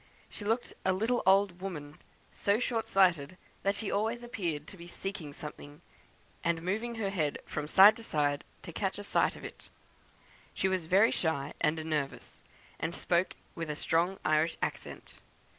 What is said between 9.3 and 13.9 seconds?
of it. She was very shy and nervous, and spoke with a